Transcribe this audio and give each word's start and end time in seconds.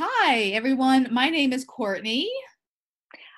Hi, 0.00 0.42
everyone. 0.54 1.08
My 1.10 1.28
name 1.28 1.52
is 1.52 1.64
Courtney. 1.64 2.30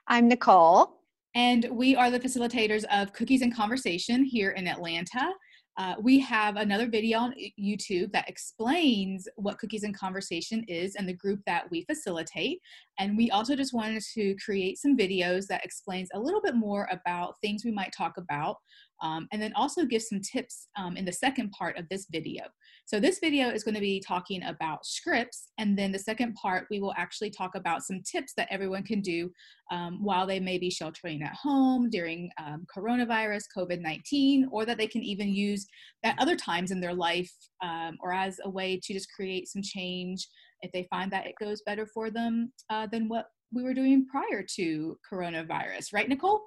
I'm 0.08 0.29
Nicole. 0.29 0.99
And 1.34 1.67
we 1.71 1.97
are 1.97 2.10
the 2.10 2.21
facilitators 2.21 2.84
of 2.92 3.15
Cookies 3.15 3.41
and 3.41 3.57
Conversation 3.57 4.23
here 4.23 4.50
in 4.50 4.68
Atlanta. 4.68 5.31
Uh, 5.78 5.94
we 6.02 6.18
have 6.20 6.57
another 6.57 6.86
video 6.86 7.20
on 7.20 7.34
YouTube 7.58 8.12
that 8.12 8.29
explains 8.29 9.27
what 9.37 9.59
Cookies 9.59 9.85
and 9.85 9.96
Conversation 9.96 10.62
is 10.69 10.96
and 10.96 11.09
the 11.09 11.15
group 11.15 11.41
that 11.46 11.65
we 11.71 11.83
facilitate. 11.85 12.61
And 13.01 13.17
we 13.17 13.30
also 13.30 13.57
just 13.57 13.73
wanted 13.73 14.03
to 14.14 14.37
create 14.45 14.79
some 14.79 14.96
videos 14.96 15.46
that 15.46 15.64
explains 15.64 16.11
a 16.14 16.21
little 16.21 16.43
bit 16.43 16.55
more 16.55 16.87
about 16.93 17.35
things 17.41 17.64
we 17.64 17.73
might 17.73 17.93
talk 17.96 18.12
about 18.19 18.57
um, 19.03 19.27
and 19.32 19.41
then 19.41 19.53
also 19.55 19.87
give 19.87 20.03
some 20.03 20.21
tips 20.21 20.69
um, 20.77 20.96
in 20.96 21.07
the 21.07 21.13
second 21.13 21.50
part 21.53 21.79
of 21.79 21.89
this 21.89 22.07
video. 22.11 22.45
So 22.85 23.00
this 23.00 23.18
video 23.18 23.49
is 23.49 23.64
going 23.64 23.75
to 23.75 23.81
be 23.81 24.03
talking 24.07 24.43
about 24.43 24.85
scripts, 24.85 25.53
and 25.59 25.79
then 25.79 25.93
the 25.93 25.99
second 25.99 26.35
part 26.35 26.67
we 26.71 26.81
will 26.81 26.93
actually 26.96 27.31
talk 27.31 27.54
about 27.54 27.82
some 27.82 28.03
tips 28.03 28.35
that 28.36 28.49
everyone 28.50 28.82
can 28.82 29.01
do 29.01 29.31
um, 29.71 30.01
while 30.03 30.26
they 30.26 30.40
may 30.40 30.59
be 30.59 30.71
sheltering 30.71 31.23
at 31.23 31.35
home 31.35 31.89
during 31.89 32.30
um, 32.38 32.66
coronavirus, 32.76 33.45
COVID-19, 33.56 34.45
or 34.51 34.66
that 34.66 34.76
they 34.76 34.88
can 34.88 35.02
even 35.02 35.28
use 35.28 35.66
at 36.04 36.18
other 36.18 36.37
times 36.37 36.70
in 36.70 36.80
their 36.80 36.95
life 36.95 37.32
um, 37.62 37.96
or 38.02 38.12
as 38.12 38.38
a 38.45 38.51
way 38.51 38.78
to 38.82 38.92
just 38.92 39.09
create 39.16 39.48
some 39.48 39.62
change 39.62 40.26
if 40.62 40.73
they 40.73 40.87
find 40.91 41.10
that 41.12 41.27
it 41.27 41.34
goes 41.41 41.62
better 41.66 41.87
for 41.87 42.10
them 42.10 42.52
uh, 42.70 42.87
than 42.87 43.09
what 43.09 43.27
we 43.52 43.62
were 43.62 43.74
doing 43.74 44.06
prior 44.06 44.45
to 44.56 44.98
coronavirus. 45.10 45.92
Right, 45.92 46.09
Nicole? 46.09 46.42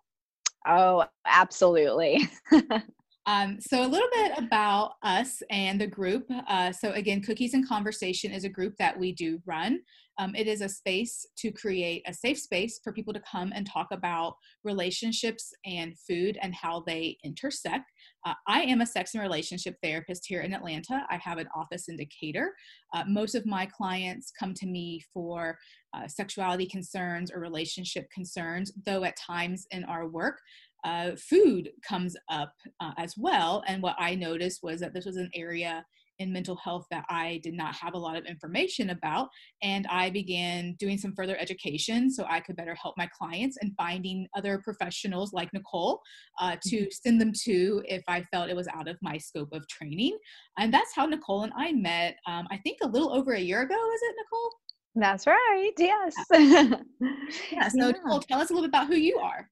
Oh, 0.67 1.05
absolutely. 1.25 2.29
um, 3.25 3.57
so, 3.61 3.85
a 3.85 3.87
little 3.87 4.09
bit 4.11 4.37
about 4.37 4.93
us 5.01 5.41
and 5.49 5.79
the 5.79 5.87
group. 5.87 6.25
Uh, 6.47 6.71
so, 6.71 6.91
again, 6.91 7.21
Cookies 7.21 7.53
and 7.53 7.67
Conversation 7.67 8.31
is 8.31 8.43
a 8.43 8.49
group 8.49 8.75
that 8.79 8.99
we 8.99 9.13
do 9.13 9.41
run. 9.45 9.79
Um, 10.19 10.35
it 10.35 10.47
is 10.47 10.61
a 10.61 10.69
space 10.69 11.25
to 11.37 11.51
create 11.51 12.03
a 12.05 12.13
safe 12.13 12.37
space 12.37 12.79
for 12.83 12.93
people 12.93 13.13
to 13.13 13.21
come 13.21 13.51
and 13.55 13.67
talk 13.67 13.87
about 13.91 14.35
relationships 14.63 15.51
and 15.65 15.97
food 15.97 16.37
and 16.41 16.53
how 16.53 16.83
they 16.85 17.17
intersect. 17.23 17.85
Uh, 18.25 18.33
I 18.47 18.61
am 18.61 18.81
a 18.81 18.85
sex 18.85 19.13
and 19.13 19.23
relationship 19.23 19.75
therapist 19.81 20.25
here 20.27 20.41
in 20.41 20.53
Atlanta. 20.53 21.05
I 21.09 21.17
have 21.17 21.39
an 21.39 21.47
office 21.55 21.87
in 21.87 21.97
Decatur. 21.97 22.53
Uh, 22.93 23.03
most 23.07 23.35
of 23.35 23.45
my 23.45 23.65
clients 23.65 24.31
come 24.37 24.53
to 24.55 24.67
me 24.67 25.01
for 25.13 25.57
uh, 25.95 26.07
sexuality 26.07 26.67
concerns 26.67 27.31
or 27.31 27.39
relationship 27.39 28.07
concerns, 28.13 28.71
though 28.85 29.03
at 29.03 29.17
times 29.17 29.65
in 29.71 29.83
our 29.85 30.07
work, 30.07 30.39
uh, 30.83 31.11
food 31.17 31.69
comes 31.87 32.15
up 32.29 32.53
uh, 32.79 32.91
as 32.97 33.15
well. 33.17 33.63
And 33.67 33.81
what 33.81 33.95
I 33.99 34.15
noticed 34.15 34.61
was 34.63 34.79
that 34.81 34.93
this 34.93 35.05
was 35.05 35.17
an 35.17 35.29
area 35.33 35.85
in 36.19 36.31
mental 36.31 36.55
health 36.55 36.85
that 36.91 37.05
I 37.09 37.39
did 37.43 37.53
not 37.53 37.75
have 37.75 37.93
a 37.93 37.97
lot 37.97 38.15
of 38.15 38.25
information 38.25 38.91
about. 38.91 39.29
And 39.61 39.87
I 39.87 40.09
began 40.09 40.75
doing 40.79 40.97
some 40.97 41.13
further 41.15 41.37
education 41.39 42.11
so 42.11 42.25
I 42.29 42.39
could 42.39 42.55
better 42.55 42.75
help 42.75 42.95
my 42.97 43.09
clients 43.17 43.57
and 43.61 43.73
finding 43.77 44.27
other 44.35 44.61
professionals 44.63 45.33
like 45.33 45.51
Nicole 45.53 46.01
uh, 46.39 46.55
to 46.63 46.77
mm-hmm. 46.77 46.85
send 46.91 47.19
them 47.19 47.33
to 47.43 47.83
if 47.87 48.03
I 48.07 48.23
felt 48.31 48.49
it 48.49 48.55
was 48.55 48.67
out 48.67 48.87
of 48.87 48.97
my 49.01 49.17
scope 49.17 49.49
of 49.53 49.67
training. 49.67 50.17
And 50.57 50.73
that's 50.73 50.95
how 50.95 51.05
Nicole 51.05 51.43
and 51.43 51.53
I 51.55 51.71
met, 51.71 52.17
um, 52.27 52.47
I 52.51 52.57
think 52.57 52.77
a 52.81 52.87
little 52.87 53.13
over 53.13 53.33
a 53.33 53.39
year 53.39 53.61
ago, 53.61 53.75
is 53.93 54.01
it, 54.03 54.15
Nicole? 54.17 54.51
That's 54.95 55.25
right. 55.25 55.71
Yes. 55.77 56.13
Yeah. 56.31 56.75
yeah 57.51 57.67
so, 57.67 57.77
yeah. 57.77 57.91
Nicole, 57.91 58.19
tell 58.19 58.39
us 58.39 58.51
a 58.51 58.53
little 58.53 58.67
bit 58.67 58.69
about 58.69 58.87
who 58.87 58.95
you 58.95 59.17
are. 59.17 59.49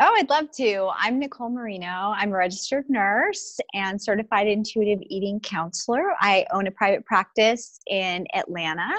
Oh, 0.00 0.12
I'd 0.18 0.28
love 0.28 0.50
to. 0.56 0.90
I'm 0.98 1.20
Nicole 1.20 1.50
Marino. 1.50 1.86
I'm 1.86 2.30
a 2.30 2.36
registered 2.36 2.84
nurse 2.88 3.60
and 3.74 4.02
certified 4.02 4.48
intuitive 4.48 4.98
eating 5.02 5.38
counselor. 5.38 6.02
I 6.20 6.46
own 6.52 6.66
a 6.66 6.72
private 6.72 7.06
practice 7.06 7.78
in 7.88 8.26
Atlanta, 8.34 8.92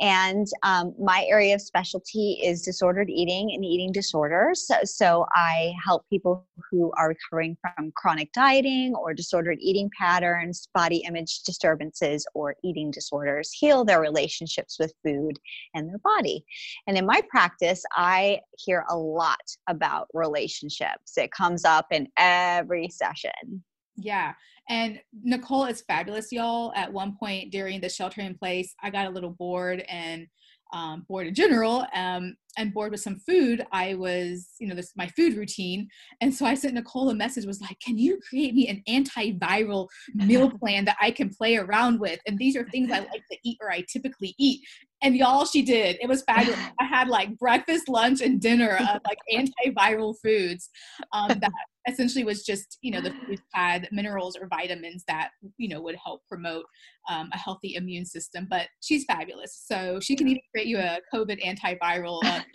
and 0.00 0.48
um, 0.64 0.96
my 0.98 1.24
area 1.28 1.54
of 1.54 1.62
specialty 1.62 2.40
is 2.42 2.62
disordered 2.62 3.08
eating 3.08 3.52
and 3.54 3.64
eating 3.64 3.92
disorders. 3.92 4.66
So, 4.66 4.74
so, 4.82 5.26
I 5.32 5.74
help 5.84 6.08
people 6.10 6.44
who 6.72 6.90
are 6.98 7.10
recovering 7.10 7.56
from 7.60 7.92
chronic 7.94 8.32
dieting 8.32 8.96
or 8.96 9.14
disordered 9.14 9.58
eating 9.60 9.90
patterns, 9.96 10.68
body 10.74 11.04
image 11.06 11.42
disturbances, 11.44 12.26
or 12.34 12.56
eating 12.64 12.90
disorders 12.90 13.52
heal 13.52 13.84
their 13.84 14.00
relationships 14.00 14.76
with 14.80 14.92
food 15.04 15.38
and 15.74 15.88
their 15.88 15.98
body. 15.98 16.44
And 16.88 16.98
in 16.98 17.06
my 17.06 17.22
practice, 17.30 17.84
I 17.92 18.40
hear 18.58 18.84
a 18.90 18.96
lot 18.96 19.38
about 19.68 20.08
relationships 20.12 20.31
relationships. 20.32 21.16
It 21.16 21.30
comes 21.32 21.64
up 21.64 21.86
in 21.90 22.08
every 22.16 22.88
session. 22.88 23.62
Yeah. 23.96 24.32
And 24.68 25.00
Nicole 25.22 25.66
is 25.66 25.82
fabulous, 25.82 26.32
y'all. 26.32 26.72
At 26.74 26.92
one 26.92 27.16
point 27.18 27.50
during 27.50 27.80
the 27.80 27.88
shelter 27.88 28.20
in 28.20 28.36
place, 28.36 28.74
I 28.82 28.90
got 28.90 29.06
a 29.06 29.10
little 29.10 29.30
bored 29.30 29.84
and 29.88 30.26
um, 30.72 31.04
bored 31.08 31.26
in 31.26 31.34
general 31.34 31.86
um, 31.94 32.34
and 32.58 32.74
bored 32.74 32.92
with 32.92 33.00
some 33.00 33.16
food 33.16 33.64
i 33.72 33.94
was 33.94 34.50
you 34.58 34.66
know 34.66 34.74
this 34.74 34.92
my 34.96 35.06
food 35.08 35.36
routine. 35.36 35.88
And 36.20 36.34
so 36.34 36.46
i 36.46 36.54
sent 36.54 36.74
nicole 36.74 37.10
a 37.10 37.14
message 37.14 37.46
was 37.46 37.60
like 37.60 37.78
can 37.80 37.98
you 37.98 38.18
create 38.28 38.54
me 38.54 38.68
an 38.68 38.82
antiviral 38.88 39.88
meal 40.14 40.50
plan 40.50 40.84
that 40.84 40.96
i 41.00 41.10
can 41.10 41.30
play 41.30 41.56
around 41.56 42.00
with? 42.00 42.20
And 42.26 42.38
these 42.38 42.56
are 42.56 42.68
things 42.70 42.90
i 42.90 42.98
like 43.12 43.26
to 43.30 43.38
eat 43.44 43.58
or 43.60 43.70
i 43.70 43.84
typically 43.92 44.34
eat. 44.38 44.60
And 45.02 45.16
y'all 45.16 45.44
she 45.44 45.62
did. 45.62 45.98
It 46.00 46.08
was 46.08 46.22
fabulous. 46.22 46.60
I 46.80 46.84
had 46.84 47.08
like 47.08 47.36
breakfast 47.36 47.88
lunch 47.88 48.20
and 48.20 48.40
dinner 48.40 48.76
of 48.76 49.00
like 49.04 49.18
antiviral 49.32 50.14
foods 50.22 50.70
um, 51.12 51.28
that 51.28 51.50
essentially 51.88 52.22
was 52.22 52.44
just 52.44 52.78
you 52.82 52.92
know 52.92 53.00
the 53.00 53.10
food 53.26 53.40
had 53.52 53.88
minerals 53.90 54.36
or 54.36 54.46
vitamins 54.46 55.02
that 55.08 55.30
you 55.56 55.68
know 55.68 55.80
would 55.80 55.96
help 55.96 56.22
promote 56.28 56.64
um, 57.10 57.28
a 57.32 57.38
healthy 57.38 57.74
immune 57.74 58.06
system. 58.06 58.46
But 58.48 58.68
she's 58.80 59.04
fabulous. 59.04 59.64
So 59.66 59.98
she 60.00 60.14
can 60.14 60.28
even 60.28 60.42
create 60.52 60.68
you 60.68 60.78
a 60.78 61.00
covid 61.12 61.42
antiviral 61.44 62.20
uh, 62.24 62.41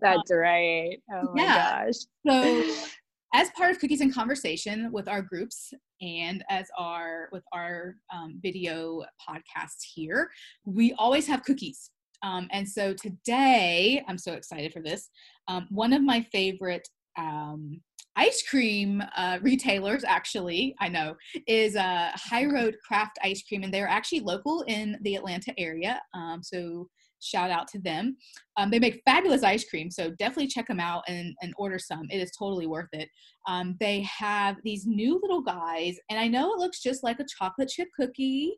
that's 0.00 0.30
right. 0.32 0.98
Oh 1.12 1.32
my 1.34 1.42
yeah. 1.42 1.84
gosh. 1.84 1.94
So 2.26 2.64
as 3.34 3.50
part 3.50 3.70
of 3.70 3.78
cookies 3.78 4.00
and 4.00 4.14
conversation 4.14 4.92
with 4.92 5.08
our 5.08 5.22
groups 5.22 5.72
and 6.00 6.44
as 6.50 6.66
our 6.78 7.28
with 7.32 7.44
our 7.52 7.96
um, 8.12 8.38
video 8.42 9.02
podcast 9.28 9.76
here 9.94 10.30
we 10.64 10.92
always 10.98 11.26
have 11.26 11.42
cookies. 11.44 11.90
Um, 12.22 12.46
and 12.52 12.68
so 12.68 12.94
today 12.94 14.04
i'm 14.06 14.18
so 14.18 14.34
excited 14.34 14.72
for 14.72 14.80
this 14.80 15.10
um, 15.48 15.66
one 15.70 15.92
of 15.92 16.02
my 16.02 16.24
favorite 16.30 16.88
um, 17.18 17.80
ice 18.14 18.44
cream 18.48 19.02
uh, 19.16 19.38
retailers 19.42 20.04
actually 20.04 20.76
i 20.80 20.88
know 20.88 21.16
is 21.48 21.74
uh, 21.74 22.10
high 22.14 22.44
road 22.44 22.76
craft 22.86 23.18
ice 23.24 23.42
cream 23.42 23.64
and 23.64 23.74
they're 23.74 23.88
actually 23.88 24.20
local 24.20 24.62
in 24.68 24.98
the 25.02 25.16
atlanta 25.16 25.52
area. 25.58 26.00
Um, 26.14 26.42
so 26.44 26.88
shout 27.22 27.50
out 27.50 27.68
to 27.68 27.78
them 27.80 28.16
um, 28.56 28.70
they 28.70 28.78
make 28.78 29.02
fabulous 29.06 29.42
ice 29.42 29.64
cream 29.68 29.90
so 29.90 30.10
definitely 30.18 30.46
check 30.46 30.66
them 30.66 30.80
out 30.80 31.02
and, 31.08 31.34
and 31.42 31.54
order 31.56 31.78
some 31.78 32.06
it 32.10 32.18
is 32.18 32.32
totally 32.38 32.66
worth 32.66 32.88
it 32.92 33.08
um, 33.48 33.76
they 33.80 34.02
have 34.02 34.56
these 34.64 34.86
new 34.86 35.18
little 35.22 35.42
guys 35.42 35.96
and 36.10 36.18
i 36.18 36.28
know 36.28 36.52
it 36.52 36.58
looks 36.58 36.80
just 36.80 37.02
like 37.02 37.20
a 37.20 37.26
chocolate 37.38 37.68
chip 37.68 37.88
cookie 37.98 38.54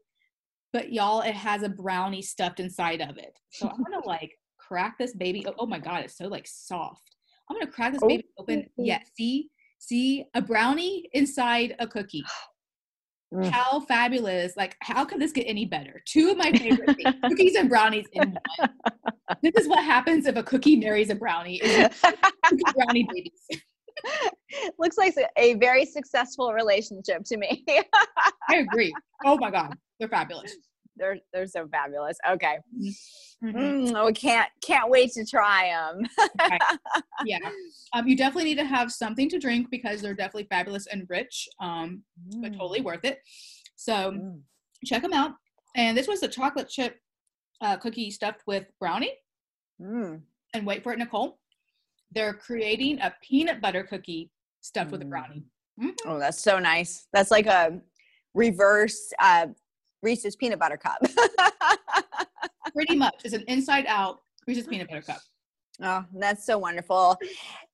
but 0.73 0.93
y'all 0.93 1.21
it 1.21 1.35
has 1.35 1.63
a 1.63 1.69
brownie 1.69 2.23
stuffed 2.23 2.61
inside 2.61 3.01
of 3.01 3.17
it 3.19 3.39
so 3.51 3.69
i'm 3.69 3.83
gonna 3.83 4.07
like 4.07 4.33
crack 4.59 4.97
this 4.99 5.15
baby 5.15 5.45
oh, 5.47 5.55
oh 5.59 5.67
my 5.67 5.79
god 5.79 6.03
it's 6.03 6.17
so 6.17 6.27
like 6.27 6.47
soft 6.47 7.15
I'm 7.51 7.59
gonna 7.59 7.71
crack 7.71 7.93
this 7.93 8.03
oh. 8.03 8.09
baby 8.09 8.25
open. 8.39 8.67
Yeah, 8.79 9.01
see, 9.17 9.51
see 9.79 10.25
a 10.35 10.41
brownie 10.41 11.09
inside 11.13 11.75
a 11.79 11.87
cookie. 11.87 12.25
Mm. 13.35 13.51
How 13.51 13.81
fabulous! 13.81 14.57
Like, 14.57 14.77
how 14.81 15.05
can 15.05 15.19
this 15.19 15.33
get 15.33 15.45
any 15.45 15.65
better? 15.65 16.01
Two 16.07 16.31
of 16.31 16.37
my 16.37 16.53
favorite 16.53 16.97
things: 16.97 17.17
cookies 17.25 17.57
and 17.57 17.69
brownies 17.69 18.07
in 18.13 18.39
one. 18.57 18.71
This 19.43 19.53
is 19.57 19.69
what 19.69 19.83
happens 19.83 20.27
if 20.27 20.37
a 20.37 20.43
cookie 20.43 20.77
marries 20.77 21.11
a 21.11 21.17
brownie. 21.17 21.61
brownie 22.75 23.09
babies. 23.13 23.63
Looks 24.79 24.97
like 24.97 25.17
a 25.37 25.55
very 25.55 25.85
successful 25.85 26.53
relationship 26.53 27.25
to 27.25 27.37
me. 27.37 27.65
I 28.49 28.57
agree. 28.57 28.95
Oh 29.25 29.37
my 29.39 29.51
god, 29.51 29.75
they're 29.99 30.09
fabulous 30.09 30.55
they're 30.97 31.19
they're 31.33 31.47
so 31.47 31.67
fabulous. 31.69 32.17
Okay, 32.29 32.59
mm-hmm. 33.43 33.57
mm, 33.57 33.93
oh, 33.95 34.13
can't 34.13 34.49
can't 34.65 34.91
wait 34.91 35.13
to 35.13 35.25
try 35.25 35.69
them. 35.69 36.07
okay. 36.41 36.59
Yeah, 37.27 37.39
um, 37.95 38.07
you 38.07 38.17
definitely 38.17 38.51
need 38.51 38.59
to 38.59 38.67
have 38.67 38.93
something 38.93 39.31
to 39.31 39.39
drink 39.39 39.69
because 39.71 40.03
they're 40.03 40.15
definitely 40.15 40.49
fabulous 40.51 40.87
and 40.89 41.07
rich, 41.09 41.49
um, 41.61 42.03
mm. 42.29 42.43
but 42.43 42.53
totally 42.53 42.83
worth 42.83 43.05
it. 43.05 43.21
So 43.77 44.13
mm. 44.13 44.41
check 44.85 45.01
them 45.01 45.15
out. 45.15 45.33
And 45.77 45.97
this 45.97 46.07
was 46.07 46.23
a 46.23 46.29
chocolate 46.29 46.69
chip 46.69 46.99
uh, 47.61 47.77
cookie 47.77 48.11
stuffed 48.11 48.43
with 48.47 48.67
brownie. 48.79 49.15
Mm. 49.81 50.21
And 50.53 50.67
wait 50.67 50.83
for 50.83 50.93
it, 50.93 50.99
Nicole. 50.99 51.39
They're 52.13 52.35
creating 52.35 53.01
a 53.01 53.15
peanut 53.23 53.61
butter 53.61 53.85
cookie 53.85 54.31
stuffed 54.61 54.91
with 54.91 55.03
a 55.03 55.07
brownie. 55.07 55.45
Mm-hmm. 55.81 56.09
Oh, 56.09 56.19
that's 56.19 56.43
so 56.43 56.59
nice. 56.59 57.07
That's 57.13 57.31
like 57.31 57.47
a 57.47 57.81
reverse 58.35 59.13
uh, 59.21 59.47
Reese's 60.05 60.37
peanut 60.37 60.59
butter 60.59 60.77
cup. 60.77 60.99
Pretty 62.75 62.97
much. 62.97 63.23
It's 63.25 63.35
an 63.35 63.45
inside 63.49 63.87
out 63.89 64.21
Reese's 64.47 64.67
peanut 64.67 64.89
butter 64.89 65.03
cup. 65.03 65.21
Oh, 65.83 66.05
that's 66.15 66.47
so 66.47 66.59
wonderful. 66.59 67.17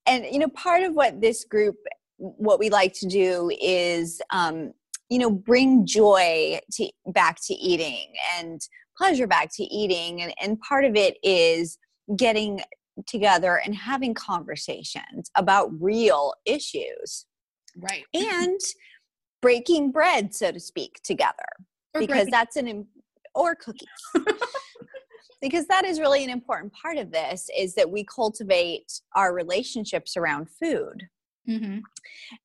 And, 0.07 0.25
you 0.25 0.39
know, 0.39 0.47
part 0.49 0.81
of 0.83 0.95
what 0.95 1.21
this 1.21 1.43
group, 1.43 1.75
what 2.17 2.57
we 2.57 2.69
like 2.69 2.93
to 2.93 3.07
do 3.07 3.51
is, 3.61 4.21
um, 4.31 4.73
you 5.11 5.19
know 5.19 5.29
bring 5.29 5.85
joy 5.85 6.57
to 6.71 6.89
back 7.07 7.37
to 7.43 7.53
eating 7.53 8.13
and 8.39 8.61
pleasure 8.97 9.27
back 9.27 9.49
to 9.53 9.63
eating 9.63 10.21
and, 10.21 10.33
and 10.41 10.59
part 10.61 10.85
of 10.85 10.95
it 10.95 11.17
is 11.21 11.77
getting 12.15 12.61
together 13.07 13.61
and 13.63 13.75
having 13.75 14.13
conversations 14.13 15.29
about 15.35 15.69
real 15.79 16.33
issues 16.45 17.25
right 17.77 18.05
and 18.13 18.59
breaking 19.41 19.91
bread 19.91 20.33
so 20.33 20.51
to 20.51 20.59
speak 20.59 20.99
together 21.03 21.45
Or 21.93 22.01
because 22.01 22.15
breaking- 22.25 22.31
that's 22.31 22.55
an 22.55 22.87
or 23.35 23.55
cookies. 23.55 23.87
Because 25.41 25.65
that 25.69 25.85
is 25.85 25.99
really 25.99 26.23
an 26.23 26.29
important 26.29 26.71
part 26.71 26.97
of 26.97 27.11
this 27.11 27.49
is 27.57 27.73
that 27.73 27.89
we 27.89 28.03
cultivate 28.03 29.01
our 29.15 29.33
relationships 29.33 30.15
around 30.15 30.47
food. 30.49 31.07
Mhm. 31.49 31.81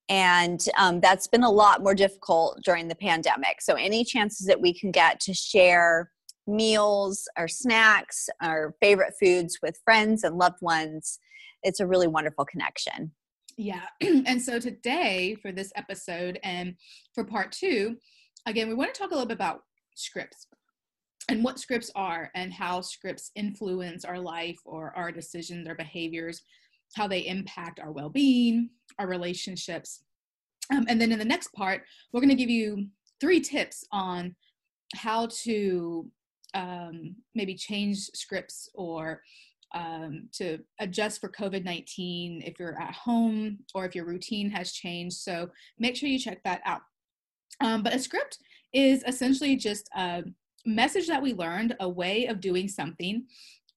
and 0.09 0.59
um, 0.79 1.01
that's 1.01 1.27
been 1.29 1.43
a 1.43 1.51
lot 1.51 1.83
more 1.83 1.95
difficult 1.95 2.59
during 2.65 2.89
the 2.89 2.95
pandemic. 2.95 3.61
So 3.61 3.75
any 3.75 4.03
chances 4.05 4.47
that 4.47 4.59
we 4.59 4.73
can 4.73 4.91
get 4.91 5.21
to 5.21 5.35
share 5.35 6.11
meals 6.47 7.29
or 7.39 7.47
snacks 7.47 8.31
or 8.43 8.75
favorite 8.81 9.13
foods 9.21 9.59
with 9.63 9.79
friends 9.85 10.25
and 10.25 10.39
loved 10.39 10.63
ones 10.63 11.19
it's 11.63 11.81
a 11.81 11.87
really 11.87 12.07
wonderful 12.07 12.47
connection. 12.47 13.13
Yeah. 13.59 13.87
and 14.01 14.41
so 14.41 14.59
today, 14.59 15.37
for 15.43 15.53
this 15.53 15.73
episode 15.77 16.39
and 16.43 16.75
for 17.15 17.25
part 17.25 17.53
two, 17.53 17.97
again, 18.47 18.69
we 18.69 18.75
want 18.75 18.95
to 18.95 18.99
talk 18.99 19.11
a 19.11 19.15
little 19.15 19.27
bit 19.27 19.35
about 19.35 19.63
scripts 19.95 20.47
and 21.29 21.43
what 21.43 21.59
scripts 21.59 21.91
are 21.95 22.31
and 22.35 22.53
how 22.53 22.81
scripts 22.81 23.33
influence 23.35 24.05
our 24.05 24.19
life 24.19 24.59
or 24.65 24.93
our 24.97 25.11
decisions, 25.11 25.67
our 25.67 25.75
behaviors, 25.75 26.43
how 26.95 27.09
they 27.09 27.27
impact 27.27 27.81
our 27.81 27.91
well 27.91 28.09
being, 28.09 28.71
our 28.99 29.09
relationships. 29.09 30.03
Um, 30.73 30.87
and 30.89 31.01
then 31.01 31.13
in 31.13 31.19
the 31.19 31.25
next 31.25 31.53
part, 31.53 31.83
we're 32.13 32.21
going 32.21 32.31
to 32.31 32.37
give 32.37 32.51
you 32.51 32.87
three 33.21 33.41
tips 33.41 33.85
on 33.93 34.35
how 34.95 35.27
to 35.43 36.09
um, 36.55 37.17
maybe 37.35 37.55
change 37.55 37.99
scripts 38.15 38.69
or 38.75 39.21
um, 39.75 40.29
to 40.33 40.59
adjust 40.79 41.21
for 41.21 41.29
COVID 41.29 41.65
19 41.65 42.43
if 42.47 42.59
you're 42.59 42.81
at 42.81 42.95
home 42.95 43.59
or 43.75 43.85
if 43.85 43.95
your 43.95 44.05
routine 44.05 44.49
has 44.51 44.73
changed. 44.73 45.17
So 45.17 45.51
make 45.79 45.97
sure 45.97 46.09
you 46.09 46.21
check 46.21 46.43
that 46.45 46.63
out. 46.65 46.83
Um, 47.61 47.83
but 47.83 47.95
a 47.95 47.99
script 47.99 48.39
is 48.73 49.03
essentially 49.07 49.57
just 49.57 49.89
a 49.97 50.25
message 50.65 51.07
that 51.07 51.23
we 51.23 51.33
learned, 51.33 51.77
a 51.81 51.89
way 51.89 52.27
of 52.27 52.41
doing 52.41 52.69
something. 52.69 53.25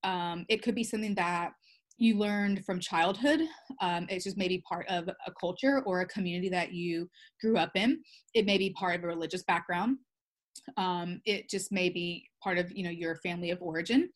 Um, 0.04 0.46
it 0.50 0.62
could 0.62 0.76
be 0.76 0.84
something 0.84 1.16
that 1.16 1.52
you 1.98 2.18
learned 2.18 2.66
from 2.66 2.80
childhood. 2.80 3.42
Um, 3.82 4.08
it's 4.10 4.24
just 4.24 4.38
maybe 4.38 4.64
part 4.68 4.88
of 4.88 5.10
a 5.10 5.32
culture 5.40 5.84
or 5.86 6.02
a 6.02 6.08
community 6.08 6.50
that 6.50 6.72
you 6.72 7.10
grew 7.42 7.58
up 7.58 7.72
in. 7.76 8.02
It 8.34 8.46
may 8.46 8.58
be 8.58 8.72
part 8.72 8.96
of 8.96 9.04
a 9.04 9.08
religious 9.08 9.44
background. 9.44 9.98
Um, 10.78 11.22
it 11.26 11.50
just 11.50 11.72
may 11.72 11.90
be 11.90 12.26
part 12.44 12.58
of 12.58 12.72
you 12.72 12.84
know 12.84 12.90
your 12.90 13.16
family 13.18 13.52
of 13.52 13.62
origin 13.62 14.10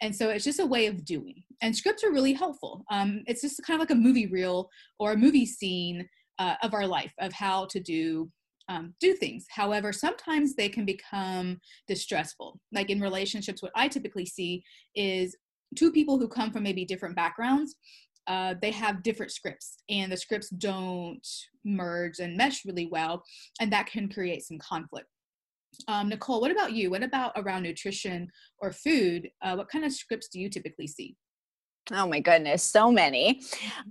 and 0.00 0.14
so 0.14 0.30
it's 0.30 0.44
just 0.44 0.60
a 0.60 0.66
way 0.66 0.86
of 0.86 1.04
doing 1.04 1.42
and 1.62 1.74
scripts 1.74 2.04
are 2.04 2.12
really 2.12 2.32
helpful 2.32 2.84
um, 2.90 3.22
it's 3.26 3.40
just 3.40 3.62
kind 3.62 3.76
of 3.76 3.80
like 3.80 3.96
a 3.96 4.00
movie 4.00 4.26
reel 4.26 4.68
or 4.98 5.12
a 5.12 5.16
movie 5.16 5.46
scene 5.46 6.06
uh, 6.38 6.54
of 6.62 6.74
our 6.74 6.86
life 6.86 7.12
of 7.18 7.32
how 7.32 7.66
to 7.66 7.80
do 7.80 8.30
um, 8.68 8.94
do 9.00 9.14
things 9.14 9.46
however 9.48 9.92
sometimes 9.92 10.54
they 10.54 10.68
can 10.68 10.84
become 10.84 11.58
distressful 11.86 12.58
like 12.72 12.90
in 12.90 13.00
relationships 13.00 13.62
what 13.62 13.72
i 13.74 13.88
typically 13.88 14.26
see 14.26 14.62
is 14.94 15.36
two 15.76 15.92
people 15.92 16.18
who 16.18 16.28
come 16.28 16.50
from 16.50 16.62
maybe 16.62 16.84
different 16.84 17.16
backgrounds 17.16 17.76
uh, 18.28 18.54
they 18.60 18.72
have 18.72 19.04
different 19.04 19.30
scripts 19.30 19.76
and 19.88 20.10
the 20.10 20.16
scripts 20.16 20.48
don't 20.50 21.26
merge 21.64 22.18
and 22.18 22.36
mesh 22.36 22.64
really 22.64 22.88
well 22.90 23.22
and 23.60 23.72
that 23.72 23.86
can 23.86 24.08
create 24.08 24.42
some 24.42 24.58
conflict 24.58 25.06
um, 25.88 26.08
Nicole, 26.08 26.40
what 26.40 26.50
about 26.50 26.72
you? 26.72 26.90
What 26.90 27.02
about 27.02 27.32
around 27.36 27.62
nutrition 27.62 28.30
or 28.58 28.72
food? 28.72 29.28
Uh, 29.42 29.56
what 29.56 29.68
kind 29.68 29.84
of 29.84 29.92
scripts 29.92 30.28
do 30.28 30.40
you 30.40 30.48
typically 30.48 30.86
see? 30.86 31.16
Oh 31.92 32.06
my 32.06 32.20
goodness, 32.20 32.62
so 32.64 32.90
many. 32.90 33.42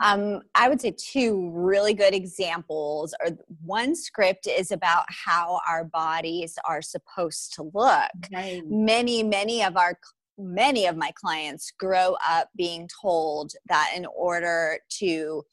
Um, 0.02 0.42
I 0.54 0.68
would 0.68 0.82
say 0.82 0.92
two 0.98 1.50
really 1.54 1.94
good 1.94 2.14
examples. 2.14 3.16
Or 3.24 3.32
one 3.64 3.96
script 3.96 4.48
is 4.48 4.72
about 4.72 5.06
how 5.08 5.62
our 5.68 5.86
bodies 5.86 6.58
are 6.68 6.82
supposed 6.82 7.54
to 7.56 7.64
look. 7.74 8.12
Right. 8.34 8.62
Many, 8.66 9.24
many 9.24 9.64
of 9.64 9.78
our 9.78 9.98
many 10.38 10.86
of 10.86 10.98
my 10.98 11.12
clients 11.16 11.72
grow 11.72 12.16
up 12.28 12.50
being 12.56 12.90
told 13.02 13.54
that 13.68 13.92
in 13.96 14.06
order 14.06 14.80
to 14.90 15.44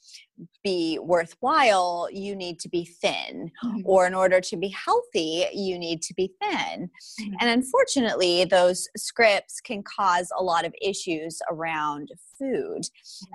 be 0.65 0.99
worthwhile, 1.01 2.09
you 2.11 2.35
need 2.35 2.59
to 2.59 2.69
be 2.69 2.85
thin, 2.85 3.51
Mhm. 3.65 3.83
or 3.85 4.07
in 4.07 4.15
order 4.15 4.41
to 4.41 4.57
be 4.57 4.69
healthy, 4.69 5.47
you 5.53 5.79
need 5.79 6.03
to 6.03 6.15
be 6.15 6.33
thin. 6.43 6.91
Mhm. 7.21 7.35
And 7.41 7.51
unfortunately, 7.51 8.45
those 8.45 8.89
scripts 8.97 9.61
can 9.61 9.83
cause 9.85 10.33
a 10.37 10.43
lot 10.43 10.65
of 10.65 10.75
issues 10.83 11.41
around 11.49 12.11
food. 12.39 12.83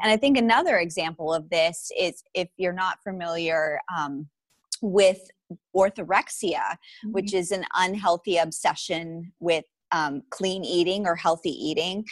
And 0.04 0.12
I 0.12 0.18
think 0.18 0.38
another 0.38 0.80
example 0.80 1.34
of 1.34 1.50
this 1.50 1.92
is 1.98 2.24
if 2.34 2.50
you're 2.58 2.74
not 2.74 3.02
familiar 3.04 3.80
um, 3.96 4.30
with 4.82 5.30
orthorexia, 5.76 6.78
which 7.06 7.34
is 7.34 7.52
an 7.52 7.66
unhealthy 7.76 8.38
obsession 8.38 9.32
with 9.40 9.64
um, 9.92 10.22
clean 10.30 10.64
eating 10.64 11.06
or 11.06 11.16
healthy 11.16 11.52
eating. 11.52 12.06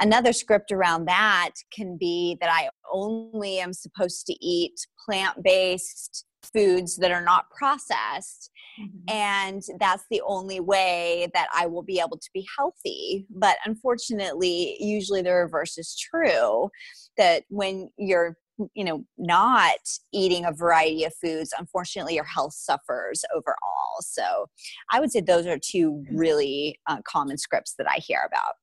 Another 0.00 0.32
script 0.32 0.72
around 0.72 1.06
that 1.06 1.50
can 1.72 1.96
be 1.98 2.36
that 2.40 2.50
I 2.50 2.70
only 2.92 3.58
am 3.58 3.72
supposed 3.72 4.26
to 4.26 4.44
eat 4.44 4.74
plant 5.04 5.42
based 5.42 6.24
foods 6.54 6.96
that 6.96 7.10
are 7.10 7.24
not 7.24 7.50
processed 7.50 8.50
Mhm. 8.80 9.10
and 9.12 9.62
that's 9.78 10.04
the 10.10 10.22
only 10.26 10.60
way 10.60 11.28
that 11.34 11.48
I 11.54 11.66
will 11.66 11.82
be 11.82 12.00
able 12.00 12.16
to 12.16 12.30
be 12.32 12.46
healthy. 12.56 13.26
But 13.28 13.58
unfortunately, 13.64 14.76
usually 14.80 15.22
the 15.22 15.34
reverse 15.34 15.76
is 15.76 15.96
true 15.96 16.70
that 17.16 17.44
when 17.48 17.90
you're 17.98 18.36
you 18.74 18.84
know 18.84 19.04
not 19.18 19.78
eating 20.12 20.44
a 20.44 20.52
variety 20.52 21.04
of 21.04 21.14
foods 21.14 21.52
unfortunately 21.58 22.14
your 22.14 22.24
health 22.24 22.54
suffers 22.54 23.24
overall. 23.34 23.56
So 24.00 24.46
i 24.92 25.00
would 25.00 25.10
say 25.10 25.20
those 25.20 25.46
are 25.46 25.58
two 25.58 26.04
really 26.12 26.78
uh, 26.86 26.98
common 27.04 27.38
scripts 27.38 27.74
that 27.78 27.88
i 27.88 27.96
hear 27.96 28.22
about. 28.26 28.54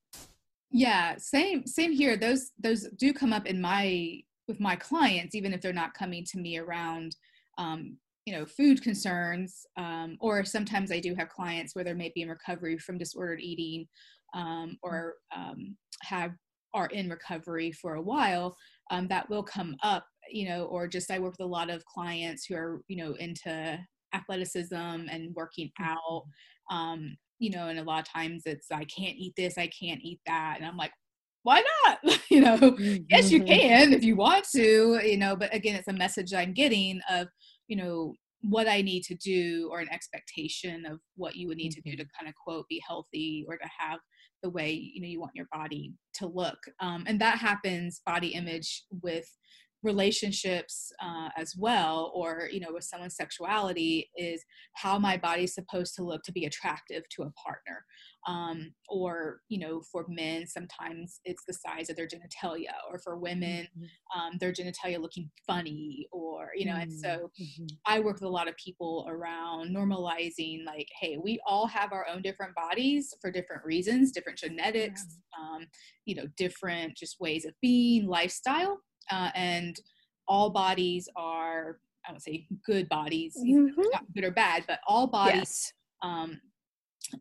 Yeah, 0.71 1.15
same 1.17 1.65
same 1.65 1.91
here. 1.91 2.17
Those 2.17 2.51
those 2.59 2.87
do 2.97 3.13
come 3.13 3.33
up 3.33 3.45
in 3.45 3.61
my 3.61 4.21
with 4.47 4.59
my 4.59 4.75
clients, 4.75 5.35
even 5.35 5.53
if 5.53 5.61
they're 5.61 5.73
not 5.73 5.93
coming 5.93 6.25
to 6.25 6.39
me 6.39 6.57
around 6.57 7.15
um, 7.57 7.97
you 8.27 8.33
know 8.33 8.45
food 8.45 8.83
concerns 8.83 9.65
um, 9.77 10.17
or 10.19 10.43
sometimes 10.43 10.91
i 10.91 10.99
do 10.99 11.15
have 11.15 11.29
clients 11.29 11.73
where 11.73 11.85
they 11.85 11.93
may 11.93 12.11
be 12.13 12.21
in 12.21 12.29
recovery 12.29 12.77
from 12.77 12.97
disordered 12.97 13.39
eating 13.39 13.87
um, 14.35 14.77
or 14.83 15.15
um, 15.33 15.77
have 16.01 16.31
are 16.73 16.87
in 16.87 17.09
recovery 17.09 17.71
for 17.71 17.95
a 17.95 18.01
while 18.01 18.55
um, 18.91 19.07
that 19.07 19.29
will 19.29 19.43
come 19.43 19.75
up 19.83 20.05
you 20.29 20.47
know 20.47 20.65
or 20.65 20.87
just 20.87 21.11
i 21.11 21.19
work 21.19 21.33
with 21.37 21.45
a 21.45 21.49
lot 21.49 21.69
of 21.69 21.85
clients 21.85 22.45
who 22.45 22.55
are 22.55 22.81
you 22.87 22.97
know 22.97 23.13
into 23.13 23.79
athleticism 24.13 24.75
and 24.75 25.33
working 25.35 25.71
out 25.81 26.23
um, 26.69 27.15
you 27.39 27.49
know 27.49 27.67
and 27.67 27.79
a 27.79 27.83
lot 27.83 27.99
of 27.99 28.11
times 28.11 28.43
it's 28.45 28.71
i 28.71 28.83
can't 28.85 29.17
eat 29.17 29.33
this 29.37 29.57
i 29.57 29.67
can't 29.67 30.01
eat 30.03 30.19
that 30.25 30.55
and 30.57 30.65
i'm 30.65 30.77
like 30.77 30.91
why 31.43 31.63
not? 31.85 31.99
You 32.29 32.41
know 32.41 32.75
yes 33.09 33.31
you 33.31 33.41
can 33.41 33.93
if 33.93 34.03
you 34.03 34.17
want 34.17 34.45
to 34.53 34.99
you 35.01 35.17
know 35.17 35.35
but 35.35 35.53
again 35.55 35.75
it's 35.75 35.87
a 35.87 35.93
message 35.93 36.33
i'm 36.33 36.53
getting 36.53 36.99
of 37.09 37.27
you 37.69 37.77
know 37.77 38.13
what 38.41 38.67
i 38.67 38.81
need 38.81 39.03
to 39.03 39.15
do 39.15 39.69
or 39.71 39.79
an 39.79 39.91
expectation 39.91 40.85
of 40.85 40.99
what 41.15 41.35
you 41.35 41.47
would 41.47 41.57
need 41.57 41.71
to 41.71 41.81
do 41.81 41.91
to 41.91 42.05
kind 42.17 42.27
of 42.27 42.33
quote 42.35 42.67
be 42.69 42.81
healthy 42.85 43.45
or 43.47 43.57
to 43.57 43.67
have 43.77 43.99
the 44.43 44.49
way 44.49 44.71
you 44.71 45.01
know 45.01 45.07
you 45.07 45.19
want 45.19 45.35
your 45.35 45.47
body 45.51 45.93
to 46.13 46.27
look 46.27 46.59
um, 46.79 47.03
and 47.07 47.19
that 47.19 47.37
happens 47.37 48.01
body 48.05 48.29
image 48.29 48.83
with 49.01 49.27
relationships 49.83 50.91
uh, 51.01 51.29
as 51.37 51.53
well 51.57 52.11
or 52.15 52.49
you 52.51 52.59
know 52.59 52.73
with 52.73 52.83
someone's 52.83 53.15
sexuality 53.15 54.09
is 54.17 54.43
how 54.73 54.97
my 54.97 55.17
body's 55.17 55.53
supposed 55.53 55.95
to 55.95 56.03
look 56.03 56.23
to 56.23 56.31
be 56.31 56.45
attractive 56.45 57.03
to 57.09 57.23
a 57.23 57.31
partner. 57.31 57.85
Um, 58.27 58.73
or 58.89 59.39
you 59.47 59.59
know 59.59 59.81
for 59.89 60.05
men 60.09 60.47
sometimes 60.47 61.21
it's 61.23 61.43
the 61.47 61.53
size 61.53 61.89
of 61.89 61.95
their 61.95 62.07
genitalia 62.07 62.73
or 62.91 62.99
for 62.99 63.17
women 63.17 63.67
um, 64.13 64.33
their 64.39 64.51
genitalia 64.51 64.99
looking 64.99 65.29
funny 65.45 66.07
or 66.11 66.49
you 66.55 66.65
know 66.65 66.75
and 66.75 66.91
so 66.91 67.31
i 67.85 67.99
work 67.99 68.15
with 68.15 68.23
a 68.23 68.29
lot 68.29 68.49
of 68.49 68.55
people 68.57 69.05
around 69.09 69.73
normalizing 69.73 70.65
like 70.65 70.87
hey 70.99 71.17
we 71.21 71.39
all 71.45 71.67
have 71.67 71.93
our 71.93 72.05
own 72.13 72.21
different 72.21 72.53
bodies 72.55 73.13
for 73.21 73.31
different 73.31 73.63
reasons 73.63 74.11
different 74.11 74.37
genetics 74.37 75.05
um, 75.39 75.65
you 76.05 76.15
know 76.15 76.25
different 76.35 76.95
just 76.97 77.19
ways 77.21 77.45
of 77.45 77.53
being 77.61 78.07
lifestyle 78.07 78.79
uh, 79.11 79.31
and 79.35 79.79
all 80.27 80.49
bodies 80.49 81.07
are 81.15 81.79
i 82.07 82.11
don't 82.11 82.21
say 82.21 82.47
good 82.65 82.87
bodies 82.89 83.35
Mhm. 83.43 83.71
not 83.93 84.05
good 84.13 84.23
or 84.23 84.31
bad 84.31 84.63
but 84.67 84.79
all 84.87 85.07
bodies 85.07 85.35
yes 85.39 85.73
um, 86.03 86.39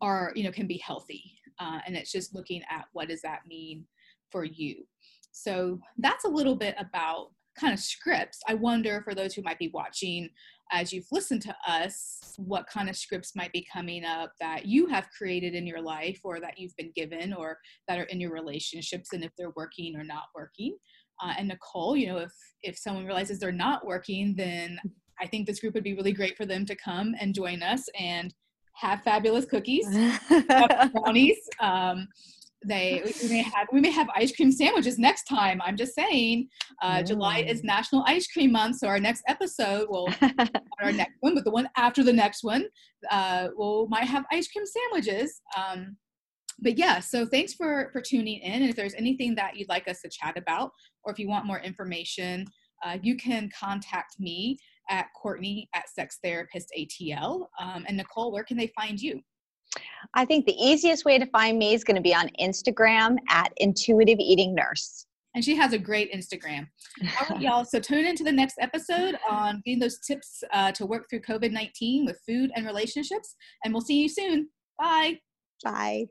are 0.01 0.31
you 0.35 0.43
know 0.43 0.51
can 0.51 0.67
be 0.67 0.77
healthy 0.77 1.23
uh, 1.59 1.79
and 1.85 1.95
it's 1.95 2.11
just 2.11 2.35
looking 2.35 2.61
at 2.69 2.85
what 2.93 3.07
does 3.07 3.21
that 3.21 3.41
mean 3.47 3.85
for 4.31 4.43
you 4.43 4.85
so 5.31 5.79
that's 5.99 6.25
a 6.25 6.29
little 6.29 6.55
bit 6.55 6.75
about 6.77 7.31
kind 7.57 7.73
of 7.73 7.79
scripts, 7.79 8.39
I 8.47 8.53
wonder 8.53 9.01
for 9.03 9.15
those 9.15 9.33
who 9.33 9.41
might 9.41 9.59
be 9.59 9.71
watching 9.73 10.29
as 10.71 10.91
you've 10.91 11.07
listened 11.11 11.41
to 11.43 11.55
us, 11.67 12.33
what 12.37 12.67
kind 12.67 12.89
of 12.89 12.95
scripts 12.97 13.35
might 13.35 13.53
be 13.53 13.65
coming 13.71 14.03
up 14.03 14.33
that 14.39 14.65
you 14.65 14.85
have 14.87 15.09
created 15.17 15.55
in 15.55 15.65
your 15.65 15.81
life 15.81 16.19
or 16.23 16.39
that 16.41 16.57
you've 16.59 16.75
been 16.75 16.91
given 16.95 17.33
or 17.33 17.57
that 17.87 17.97
are 17.99 18.03
in 18.03 18.19
your 18.19 18.31
relationships 18.33 19.13
and 19.13 19.23
if 19.23 19.31
they're 19.37 19.53
working 19.55 19.95
or 19.95 20.03
not 20.03 20.25
working. 20.35 20.77
Uh, 21.21 21.33
and 21.37 21.47
Nicole, 21.47 21.95
you 21.95 22.07
know, 22.07 22.17
if 22.17 22.31
if 22.63 22.77
someone 22.77 23.05
realizes 23.05 23.39
they're 23.39 23.51
not 23.51 23.85
working, 23.85 24.35
then 24.35 24.79
I 25.19 25.27
think 25.27 25.47
this 25.47 25.59
group 25.59 25.73
would 25.73 25.83
be 25.83 25.95
really 25.95 26.13
great 26.13 26.37
for 26.37 26.45
them 26.45 26.65
to 26.65 26.75
come 26.75 27.15
and 27.19 27.33
join 27.33 27.63
us 27.63 27.87
and 27.99 28.33
have 28.73 29.01
fabulous 29.01 29.45
cookies, 29.45 29.87
brownies. 30.93 31.37
Um, 31.59 32.07
they 32.65 33.03
we 33.21 33.29
may 33.29 33.41
have 33.41 33.67
we 33.71 33.81
may 33.81 33.91
have 33.91 34.07
ice 34.15 34.35
cream 34.35 34.51
sandwiches 34.51 34.97
next 34.97 35.23
time. 35.23 35.61
I'm 35.63 35.77
just 35.77 35.93
saying. 35.93 36.49
Uh, 36.81 37.01
July 37.03 37.39
is 37.39 37.63
National 37.63 38.03
Ice 38.07 38.27
Cream 38.27 38.51
Month, 38.51 38.77
so 38.77 38.87
our 38.87 38.99
next 38.99 39.23
episode 39.27 39.87
will 39.89 40.09
our 40.81 40.91
next 40.91 41.13
one, 41.19 41.35
but 41.35 41.43
the 41.43 41.51
one 41.51 41.69
after 41.77 42.03
the 42.03 42.13
next 42.13 42.43
one, 42.43 42.65
uh, 43.11 43.49
we'll 43.55 43.87
might 43.87 44.05
have 44.05 44.25
ice 44.31 44.47
cream 44.47 44.65
sandwiches. 44.65 45.41
Um, 45.55 45.97
but 46.59 46.77
yeah, 46.77 46.99
so 46.99 47.25
thanks 47.25 47.53
for 47.53 47.89
for 47.91 48.01
tuning 48.01 48.39
in. 48.39 48.61
And 48.61 48.69
if 48.69 48.75
there's 48.75 48.95
anything 48.95 49.35
that 49.35 49.55
you'd 49.55 49.69
like 49.69 49.87
us 49.87 50.01
to 50.01 50.09
chat 50.09 50.37
about, 50.37 50.71
or 51.03 51.11
if 51.11 51.19
you 51.19 51.27
want 51.27 51.45
more 51.45 51.59
information, 51.59 52.45
uh, 52.83 52.97
you 53.01 53.15
can 53.15 53.49
contact 53.57 54.19
me 54.19 54.57
at 54.89 55.07
Courtney 55.21 55.69
at 55.75 55.89
Sex 55.89 56.19
Therapist 56.23 56.71
ATL. 56.77 57.47
Um, 57.59 57.85
and 57.87 57.97
Nicole, 57.97 58.31
where 58.31 58.43
can 58.43 58.57
they 58.57 58.71
find 58.79 58.99
you? 58.99 59.21
I 60.13 60.25
think 60.25 60.45
the 60.45 60.55
easiest 60.55 61.05
way 61.05 61.19
to 61.19 61.25
find 61.27 61.57
me 61.59 61.73
is 61.73 61.83
going 61.83 61.95
to 61.95 62.01
be 62.01 62.15
on 62.15 62.29
Instagram 62.39 63.17
at 63.29 63.51
Intuitive 63.57 64.19
Eating 64.19 64.55
Nurse. 64.55 65.05
And 65.35 65.43
she 65.43 65.55
has 65.55 65.73
a 65.73 65.77
great 65.77 66.11
Instagram. 66.13 66.67
All 67.03 67.35
right, 67.35 67.41
y'all. 67.41 67.65
So 67.65 67.79
tune 67.79 68.05
into 68.05 68.23
the 68.23 68.31
next 68.31 68.57
episode 68.59 69.15
on 69.29 69.61
getting 69.65 69.79
those 69.79 69.99
tips 69.99 70.43
uh, 70.51 70.71
to 70.71 70.85
work 70.85 71.05
through 71.09 71.21
COVID 71.21 71.51
19 71.51 72.05
with 72.05 72.19
food 72.25 72.49
and 72.55 72.65
relationships. 72.65 73.35
And 73.63 73.73
we'll 73.73 73.81
see 73.81 74.01
you 74.01 74.09
soon. 74.09 74.49
Bye. 74.79 75.19
Bye. 75.63 76.07